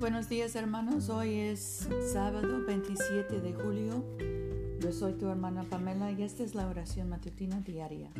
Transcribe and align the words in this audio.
Buenos 0.00 0.30
días 0.30 0.56
hermanos, 0.56 1.10
hoy 1.10 1.34
es 1.34 1.86
sábado 2.10 2.64
27 2.66 3.38
de 3.42 3.52
julio. 3.52 4.02
Yo 4.80 4.92
soy 4.92 5.12
tu 5.12 5.28
hermana 5.28 5.64
Pamela 5.68 6.10
y 6.10 6.22
esta 6.22 6.42
es 6.42 6.54
la 6.54 6.68
oración 6.68 7.10
matutina 7.10 7.60
diaria. 7.60 8.10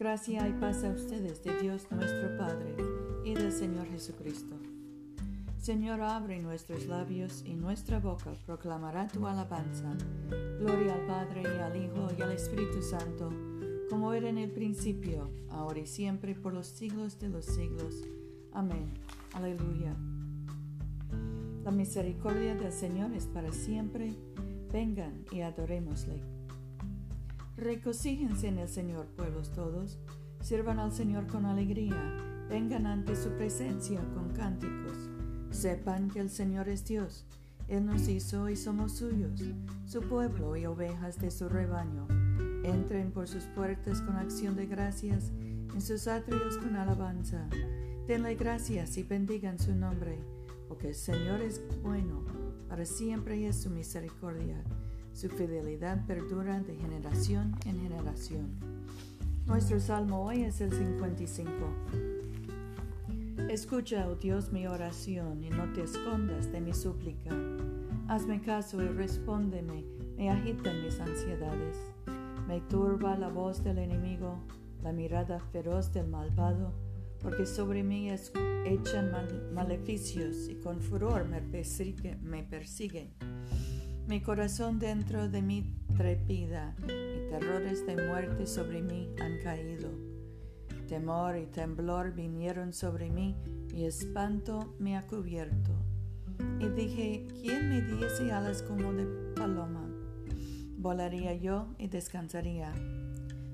Gracia 0.00 0.48
y 0.48 0.52
paz 0.54 0.82
a 0.82 0.90
ustedes 0.90 1.44
de 1.44 1.56
Dios 1.60 1.86
nuestro 1.92 2.36
Padre 2.38 2.74
y 3.24 3.34
del 3.34 3.52
Señor 3.52 3.86
Jesucristo. 3.86 4.56
Señor, 5.60 6.00
abre 6.00 6.40
nuestros 6.40 6.86
labios 6.86 7.44
y 7.46 7.54
nuestra 7.54 8.00
boca 8.00 8.32
proclamará 8.46 9.06
tu 9.06 9.28
alabanza. 9.28 9.96
Gloria 10.58 10.94
al 10.94 11.06
Padre 11.06 11.42
y 11.42 11.60
al 11.60 11.76
Hijo 11.76 12.08
y 12.18 12.20
al 12.20 12.32
Espíritu 12.32 12.82
Santo, 12.82 13.30
como 13.90 14.12
era 14.12 14.28
en 14.28 14.38
el 14.38 14.50
principio, 14.50 15.30
ahora 15.50 15.78
y 15.78 15.86
siempre, 15.86 16.34
por 16.34 16.52
los 16.52 16.66
siglos 16.66 17.20
de 17.20 17.28
los 17.28 17.44
siglos. 17.44 17.94
Amén. 18.52 18.92
Aleluya. 19.34 19.94
La 21.64 21.70
misericordia 21.70 22.54
del 22.54 22.72
Señor 22.72 23.12
es 23.12 23.26
para 23.26 23.52
siempre. 23.52 24.14
Vengan 24.72 25.24
y 25.32 25.40
adorémosle. 25.40 26.22
Recocíjense 27.56 28.48
en 28.48 28.58
el 28.58 28.68
Señor, 28.68 29.06
pueblos 29.16 29.52
todos. 29.52 29.98
Sirvan 30.40 30.78
al 30.78 30.92
Señor 30.92 31.26
con 31.26 31.44
alegría. 31.44 31.96
Vengan 32.48 32.86
ante 32.86 33.16
su 33.16 33.30
presencia 33.30 34.00
con 34.14 34.30
cánticos. 34.30 35.10
Sepan 35.50 36.08
que 36.10 36.20
el 36.20 36.30
Señor 36.30 36.68
es 36.68 36.84
Dios. 36.84 37.26
Él 37.68 37.84
nos 37.84 38.08
hizo 38.08 38.48
y 38.48 38.56
somos 38.56 38.92
suyos, 38.92 39.42
su 39.84 40.00
pueblo 40.00 40.56
y 40.56 40.64
ovejas 40.64 41.18
de 41.18 41.30
su 41.30 41.48
rebaño. 41.50 42.08
Entren 42.64 43.12
por 43.12 43.28
sus 43.28 43.44
puertas 43.44 44.00
con 44.00 44.16
acción 44.16 44.56
de 44.56 44.66
gracias, 44.66 45.32
en 45.74 45.82
sus 45.82 46.08
atrios 46.08 46.56
con 46.56 46.76
alabanza. 46.76 47.46
Denle 48.08 48.36
gracias 48.36 48.96
y 48.96 49.02
bendigan 49.02 49.58
su 49.58 49.74
nombre, 49.74 50.18
porque 50.66 50.88
el 50.88 50.94
Señor 50.94 51.42
es 51.42 51.60
bueno, 51.82 52.24
para 52.66 52.86
siempre 52.86 53.46
es 53.46 53.60
su 53.60 53.68
misericordia. 53.68 54.64
Su 55.12 55.28
fidelidad 55.28 56.06
perdura 56.06 56.58
de 56.60 56.74
generación 56.74 57.54
en 57.66 57.78
generación. 57.82 58.58
Nuestro 59.44 59.78
salmo 59.78 60.24
hoy 60.24 60.44
es 60.44 60.62
el 60.62 60.72
55. 60.72 61.50
Escucha, 63.50 64.08
oh 64.08 64.14
Dios, 64.14 64.52
mi 64.52 64.66
oración 64.66 65.44
y 65.44 65.50
no 65.50 65.70
te 65.74 65.82
escondas 65.82 66.50
de 66.50 66.62
mi 66.62 66.72
súplica. 66.72 67.36
Hazme 68.08 68.40
caso 68.40 68.82
y 68.82 68.88
respóndeme, 68.88 69.84
me 70.16 70.30
agitan 70.30 70.82
mis 70.82 70.98
ansiedades. 70.98 71.76
Me 72.46 72.62
turba 72.62 73.18
la 73.18 73.28
voz 73.28 73.62
del 73.62 73.76
enemigo, 73.76 74.38
la 74.82 74.92
mirada 74.92 75.40
feroz 75.52 75.92
del 75.92 76.06
malvado 76.08 76.87
porque 77.22 77.46
sobre 77.46 77.82
mí 77.82 78.10
echan 78.10 79.12
maleficios 79.52 80.48
y 80.48 80.56
con 80.56 80.80
furor 80.80 81.26
me, 81.26 81.40
me 82.22 82.42
persiguen. 82.44 83.12
Mi 84.06 84.20
corazón 84.22 84.78
dentro 84.78 85.28
de 85.28 85.42
mí 85.42 85.74
trepida 85.96 86.74
y 86.84 87.30
terrores 87.30 87.86
de 87.86 87.96
muerte 87.96 88.46
sobre 88.46 88.82
mí 88.82 89.10
han 89.20 89.38
caído. 89.42 89.90
Temor 90.86 91.36
y 91.36 91.46
temblor 91.46 92.14
vinieron 92.14 92.72
sobre 92.72 93.10
mí 93.10 93.36
y 93.74 93.84
espanto 93.84 94.74
me 94.78 94.96
ha 94.96 95.06
cubierto. 95.06 95.72
Y 96.60 96.68
dije, 96.68 97.26
¿quién 97.42 97.68
me 97.68 97.82
diese 97.82 98.32
alas 98.32 98.62
como 98.62 98.92
de 98.92 99.04
paloma? 99.34 99.86
Volaría 100.78 101.34
yo 101.34 101.74
y 101.78 101.88
descansaría 101.88 102.72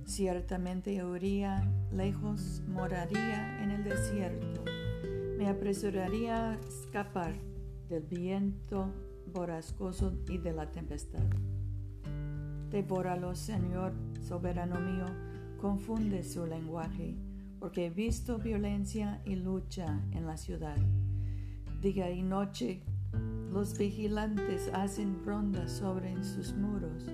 Ciertamente 0.07 1.03
huiría 1.03 1.67
lejos, 1.91 2.63
moraría 2.69 3.63
en 3.63 3.71
el 3.71 3.85
desierto. 3.85 4.63
Me 5.39 5.49
apresuraría 5.49 6.51
a 6.51 6.55
escapar 6.57 7.35
del 7.89 8.03
viento 8.03 8.93
borrascoso 9.33 10.13
y 10.29 10.37
de 10.37 10.53
la 10.53 10.71
tempestad. 10.71 11.25
Devóralo, 12.71 13.35
Señor, 13.35 13.95
soberano 14.21 14.79
mío, 14.79 15.07
confunde 15.59 16.23
su 16.23 16.47
lenguaje, 16.47 17.17
porque 17.59 17.87
he 17.87 17.91
visto 17.91 18.39
violencia 18.39 19.23
y 19.25 19.37
lucha 19.37 20.03
en 20.13 20.27
la 20.27 20.37
ciudad. 20.37 20.77
Día 21.81 22.11
y 22.11 22.23
noche 22.23 22.83
los 23.51 23.79
vigilantes 23.79 24.71
hacen 24.75 25.25
rondas 25.25 25.73
sobre 25.73 26.23
sus 26.25 26.53
muros 26.53 27.09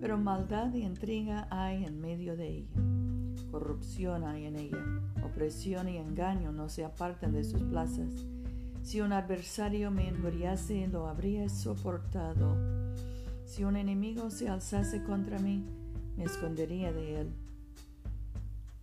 pero 0.00 0.18
maldad 0.18 0.72
y 0.74 0.82
intriga 0.82 1.46
hay 1.50 1.84
en 1.84 2.00
medio 2.00 2.36
de 2.36 2.48
ella. 2.48 2.80
Corrupción 3.50 4.24
hay 4.24 4.46
en 4.46 4.56
ella, 4.56 4.84
opresión 5.24 5.88
y 5.88 5.96
engaño 5.96 6.52
no 6.52 6.68
se 6.68 6.84
apartan 6.84 7.32
de 7.32 7.44
sus 7.44 7.62
plazas. 7.62 8.12
Si 8.82 9.00
un 9.00 9.12
adversario 9.12 9.90
me 9.90 10.08
injuriase, 10.08 10.88
lo 10.88 11.06
habría 11.06 11.48
soportado. 11.48 12.56
Si 13.46 13.64
un 13.64 13.76
enemigo 13.76 14.30
se 14.30 14.48
alzase 14.48 15.02
contra 15.02 15.38
mí, 15.38 15.64
me 16.16 16.24
escondería 16.24 16.92
de 16.92 17.20
él. 17.20 17.32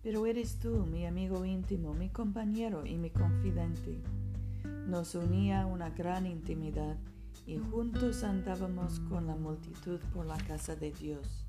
Pero 0.02 0.26
eres 0.26 0.58
tú, 0.58 0.86
mi 0.90 1.06
amigo 1.06 1.44
íntimo, 1.44 1.94
mi 1.94 2.08
compañero 2.08 2.84
y 2.84 2.96
mi 2.96 3.10
confidente. 3.10 4.00
Nos 4.88 5.14
unía 5.14 5.66
una 5.66 5.90
gran 5.90 6.26
intimidad 6.26 6.96
y 7.46 7.58
juntos 7.58 8.24
andábamos 8.24 9.00
con 9.00 9.26
la 9.26 9.36
multitud 9.36 10.00
por 10.12 10.26
la 10.26 10.38
casa 10.38 10.76
de 10.76 10.92
Dios. 10.92 11.44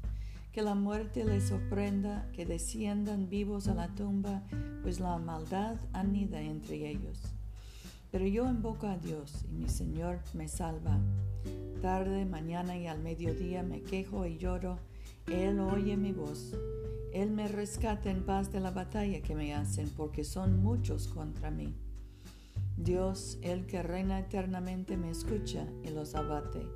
Que 0.51 0.61
la 0.61 0.75
muerte 0.75 1.25
les 1.25 1.47
sorprenda, 1.47 2.29
que 2.33 2.45
desciendan 2.45 3.29
vivos 3.29 3.67
a 3.67 3.73
la 3.73 3.87
tumba, 3.95 4.43
pues 4.81 4.99
la 4.99 5.17
maldad 5.17 5.77
anida 5.93 6.41
entre 6.41 6.89
ellos. 6.89 7.33
Pero 8.11 8.27
yo 8.27 8.47
invoco 8.47 8.85
a 8.85 8.97
Dios 8.97 9.45
y 9.49 9.55
mi 9.55 9.69
Señor 9.69 10.19
me 10.33 10.47
salva. 10.47 10.99
Tarde, 11.81 12.25
mañana 12.25 12.77
y 12.77 12.85
al 12.85 12.99
mediodía 12.99 13.63
me 13.63 13.81
quejo 13.81 14.27
y 14.27 14.37
lloro. 14.37 14.77
Él 15.27 15.59
oye 15.59 15.97
mi 15.97 16.11
voz. 16.11 16.53
Él 17.13 17.31
me 17.31 17.47
rescata 17.47 18.11
en 18.11 18.23
paz 18.23 18.51
de 18.51 18.59
la 18.59 18.71
batalla 18.71 19.21
que 19.21 19.35
me 19.35 19.53
hacen, 19.53 19.89
porque 19.89 20.23
son 20.23 20.61
muchos 20.61 21.07
contra 21.07 21.49
mí. 21.49 21.73
Dios, 22.77 23.37
el 23.41 23.65
que 23.65 23.83
reina 23.83 24.19
eternamente, 24.19 24.97
me 24.97 25.09
escucha 25.09 25.67
y 25.83 25.89
los 25.89 26.15
abate, 26.15 26.67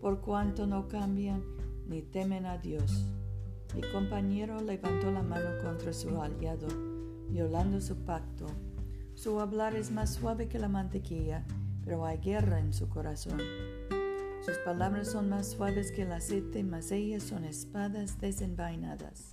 por 0.00 0.20
cuanto 0.20 0.66
no 0.66 0.88
cambian 0.88 1.42
ni 1.86 2.02
temen 2.02 2.46
a 2.46 2.58
Dios. 2.58 3.04
Mi 3.74 3.82
compañero 3.92 4.60
levantó 4.60 5.10
la 5.10 5.22
mano 5.22 5.50
contra 5.62 5.92
su 5.92 6.20
aliado, 6.20 6.68
violando 7.28 7.80
su 7.80 7.96
pacto. 7.96 8.46
Su 9.14 9.40
hablar 9.40 9.74
es 9.74 9.90
más 9.90 10.14
suave 10.14 10.48
que 10.48 10.58
la 10.58 10.68
mantequilla, 10.68 11.44
pero 11.84 12.04
hay 12.04 12.18
guerra 12.18 12.60
en 12.60 12.72
su 12.72 12.88
corazón. 12.88 13.40
Sus 14.44 14.58
palabras 14.58 15.08
son 15.08 15.28
más 15.28 15.48
suaves 15.48 15.92
que 15.92 16.02
el 16.02 16.12
aceite, 16.12 16.62
mas 16.62 16.92
ellas 16.92 17.22
son 17.22 17.44
espadas 17.44 18.20
desenvainadas. 18.20 19.32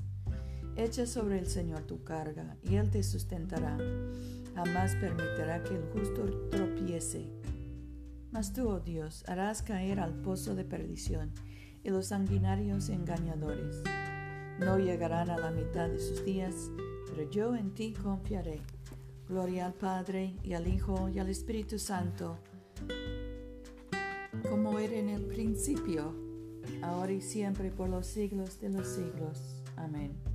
Echa 0.75 1.05
sobre 1.05 1.39
el 1.39 1.47
Señor 1.47 1.83
tu 1.83 2.03
carga, 2.03 2.57
y 2.63 2.75
Él 2.75 2.89
te 2.89 3.03
sustentará 3.03 3.77
jamás 4.55 4.95
permitirá 4.95 5.61
que 5.63 5.75
el 5.75 5.83
justo 5.91 6.49
tropiece. 6.49 7.29
Mas 8.31 8.53
tú, 8.53 8.67
oh 8.67 8.79
Dios, 8.79 9.23
harás 9.27 9.61
caer 9.61 9.99
al 9.99 10.13
pozo 10.21 10.55
de 10.55 10.65
perdición 10.65 11.31
y 11.83 11.89
los 11.89 12.07
sanguinarios 12.07 12.89
engañadores. 12.89 13.83
No 14.59 14.79
llegarán 14.79 15.29
a 15.29 15.37
la 15.37 15.51
mitad 15.51 15.89
de 15.89 15.99
sus 15.99 16.25
días, 16.25 16.71
pero 17.07 17.29
yo 17.29 17.55
en 17.55 17.73
ti 17.73 17.93
confiaré. 17.93 18.61
Gloria 19.27 19.65
al 19.65 19.73
Padre 19.73 20.35
y 20.43 20.53
al 20.53 20.67
Hijo 20.67 21.09
y 21.09 21.19
al 21.19 21.29
Espíritu 21.29 21.79
Santo, 21.79 22.37
como 24.49 24.77
era 24.77 24.95
en 24.95 25.09
el 25.09 25.25
principio, 25.25 26.13
ahora 26.81 27.11
y 27.11 27.21
siempre 27.21 27.71
por 27.71 27.89
los 27.89 28.05
siglos 28.05 28.59
de 28.59 28.69
los 28.69 28.87
siglos. 28.87 29.63
Amén. 29.75 30.34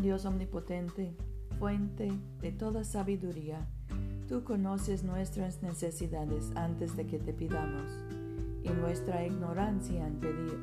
Dios 0.00 0.24
omnipotente, 0.24 1.16
fuente 1.58 2.12
de 2.40 2.52
toda 2.52 2.84
sabiduría, 2.84 3.66
tú 4.28 4.44
conoces 4.44 5.02
nuestras 5.02 5.62
necesidades 5.62 6.52
antes 6.54 6.96
de 6.96 7.06
que 7.06 7.18
te 7.18 7.32
pidamos 7.32 7.90
y 8.62 8.68
nuestra 8.68 9.26
ignorancia 9.26 10.06
en 10.06 10.20
pedir. 10.20 10.58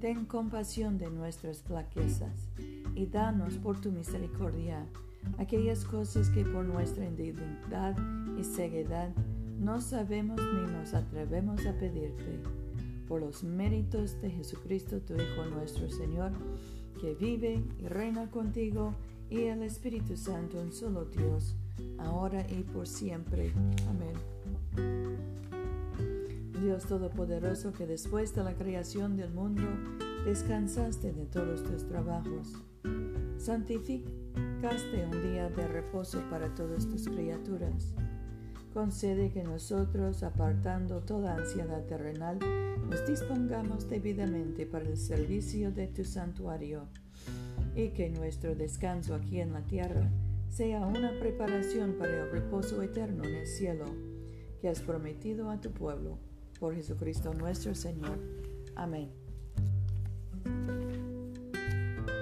Ten 0.00 0.26
compasión 0.26 0.98
de 0.98 1.10
nuestras 1.10 1.62
flaquezas 1.62 2.48
y 2.94 3.06
danos 3.06 3.56
por 3.56 3.80
tu 3.80 3.90
misericordia 3.90 4.86
aquellas 5.38 5.84
cosas 5.84 6.28
que 6.28 6.44
por 6.44 6.66
nuestra 6.66 7.06
indignidad 7.06 7.96
y 8.38 8.44
ceguedad 8.44 9.10
no 9.58 9.80
sabemos 9.80 10.38
ni 10.38 10.70
nos 10.70 10.92
atrevemos 10.92 11.64
a 11.66 11.72
pedirte. 11.78 12.40
Por 13.08 13.20
los 13.20 13.42
méritos 13.44 14.20
de 14.20 14.30
Jesucristo, 14.30 15.00
tu 15.00 15.14
Hijo 15.14 15.44
nuestro 15.46 15.88
Señor, 15.88 16.32
que 17.00 17.14
vive 17.14 17.62
y 17.78 17.86
reina 17.86 18.30
contigo 18.30 18.94
y 19.30 19.44
el 19.44 19.62
Espíritu 19.62 20.16
Santo, 20.16 20.60
un 20.60 20.72
solo 20.72 21.04
Dios, 21.06 21.56
ahora 21.98 22.46
y 22.50 22.62
por 22.62 22.86
siempre. 22.86 23.52
Amén. 23.88 24.14
Dios 26.60 26.86
Todopoderoso, 26.86 27.72
que 27.72 27.86
después 27.86 28.34
de 28.34 28.42
la 28.42 28.54
creación 28.54 29.16
del 29.16 29.30
mundo 29.30 29.68
descansaste 30.24 31.12
de 31.12 31.26
todos 31.26 31.62
tus 31.62 31.86
trabajos, 31.86 32.54
santificaste 33.36 35.04
un 35.04 35.22
día 35.22 35.50
de 35.50 35.68
reposo 35.68 36.22
para 36.30 36.54
todas 36.54 36.88
tus 36.88 37.08
criaturas. 37.08 37.94
Concede 38.74 39.30
que 39.30 39.44
nosotros, 39.44 40.24
apartando 40.24 40.98
toda 40.98 41.36
ansiedad 41.36 41.84
terrenal, 41.84 42.40
nos 42.90 43.06
dispongamos 43.06 43.88
debidamente 43.88 44.66
para 44.66 44.88
el 44.88 44.96
servicio 44.96 45.70
de 45.70 45.86
tu 45.86 46.04
santuario 46.04 46.88
y 47.76 47.90
que 47.90 48.10
nuestro 48.10 48.56
descanso 48.56 49.14
aquí 49.14 49.40
en 49.40 49.52
la 49.52 49.62
tierra 49.62 50.10
sea 50.50 50.80
una 50.80 51.16
preparación 51.20 51.94
para 52.00 52.24
el 52.24 52.30
reposo 52.32 52.82
eterno 52.82 53.22
en 53.22 53.36
el 53.36 53.46
cielo 53.46 53.84
que 54.60 54.68
has 54.68 54.80
prometido 54.80 55.50
a 55.50 55.60
tu 55.60 55.70
pueblo. 55.70 56.18
Por 56.58 56.74
Jesucristo 56.74 57.32
nuestro 57.32 57.76
Señor. 57.76 58.18
Amén. 58.74 59.08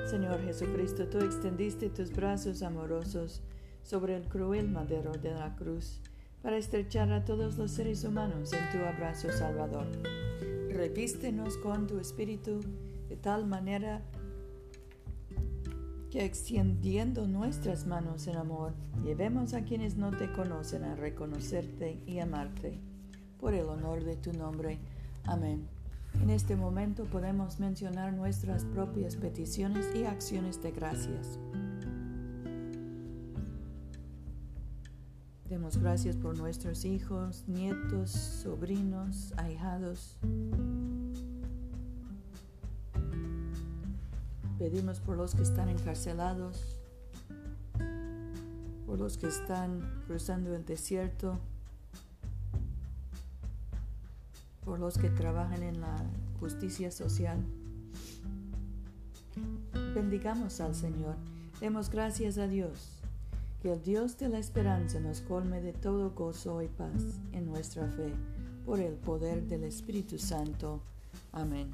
Señor 0.05 0.39
Jesucristo, 0.45 1.09
tú 1.09 1.17
extendiste 1.21 1.89
tus 1.89 2.13
brazos 2.13 2.63
amorosos 2.63 3.41
sobre 3.83 4.17
el 4.17 4.29
cruel 4.29 4.69
madero 4.69 5.13
de 5.13 5.33
la 5.33 5.57
cruz 5.57 6.03
para 6.43 6.56
estrechar 6.56 7.12
a 7.12 7.25
todos 7.25 7.56
los 7.56 7.71
seres 7.71 8.05
humanos 8.05 8.53
en 8.53 8.71
tu 8.71 8.85
abrazo 8.85 9.31
salvador. 9.33 9.87
Revístenos 10.71 11.56
con 11.59 11.87
tu 11.87 11.99
espíritu 11.99 12.61
de 13.09 13.17
tal 13.17 13.47
manera 13.47 14.03
que 16.11 16.25
extendiendo 16.25 17.27
nuestras 17.27 17.87
manos 17.87 18.27
en 18.27 18.37
amor, 18.37 18.75
llevemos 19.03 19.55
a 19.55 19.65
quienes 19.65 19.97
no 19.97 20.11
te 20.11 20.31
conocen 20.33 20.85
a 20.85 20.94
reconocerte 20.94 22.03
y 22.06 22.19
amarte. 22.19 22.79
Por 23.41 23.55
el 23.55 23.67
honor 23.67 24.05
de 24.05 24.17
tu 24.17 24.33
nombre. 24.33 24.79
Amén. 25.25 25.67
En 26.21 26.29
este 26.29 26.55
momento 26.55 27.05
podemos 27.05 27.59
mencionar 27.61 28.12
nuestras 28.12 28.65
propias 28.67 29.17
peticiones 29.17 29.87
y 29.97 30.05
acciones 30.05 30.62
de 30.62 30.73
gracias. 30.73 31.39
Gracias 35.81 36.17
por 36.17 36.39
nuestros 36.39 36.85
hijos, 36.85 37.45
nietos, 37.49 38.11
sobrinos, 38.11 39.33
ahijados. 39.37 40.17
Pedimos 44.59 45.01
por 45.01 45.17
los 45.17 45.35
que 45.35 45.43
están 45.43 45.69
encarcelados, 45.69 46.79
por 48.87 48.99
los 48.99 49.17
que 49.17 49.27
están 49.27 50.03
cruzando 50.07 50.55
el 50.55 50.65
desierto, 50.65 51.39
por 54.65 54.79
los 54.79 54.99
que 54.99 55.11
trabajan 55.11 55.63
en 55.63 55.81
la 55.81 55.97
justicia 56.39 56.91
social. 56.91 57.43
Bendigamos 59.95 60.61
al 60.61 60.75
Señor, 60.75 61.17
demos 61.61 61.91
gracias 61.91 62.39
a 62.39 62.47
Dios, 62.47 63.02
que 63.62 63.73
el 63.73 63.82
Dios 63.82 64.19
de 64.19 64.29
la 64.29 64.41
esperanza 64.41 64.99
nos 64.99 65.20
colme 65.20 65.61
de 65.61 65.73
todo 65.73 66.11
gozo 66.11 66.61
y 66.62 66.67
paz 66.67 67.20
en 67.31 67.47
nuestra 67.47 67.87
fe, 67.87 68.12
por 68.67 68.81
el 68.81 68.94
poder 68.94 69.47
del 69.47 69.62
Espíritu 69.62 70.19
Santo. 70.19 70.82
Amén. 71.31 71.70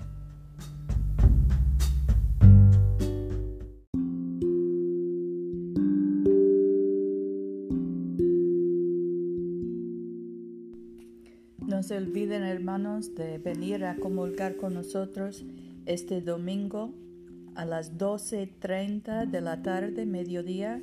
No 11.67 11.83
se 11.83 11.97
olviden, 11.97 12.43
hermanos, 12.43 13.15
de 13.15 13.39
venir 13.39 13.87
a 13.87 13.97
comulgar 13.97 14.57
con 14.57 14.75
nosotros 14.75 15.43
este 15.87 16.21
domingo 16.21 16.93
a 17.55 17.65
las 17.65 17.97
12.30 17.97 19.31
de 19.31 19.41
la 19.41 19.63
tarde, 19.63 20.05
mediodía, 20.05 20.83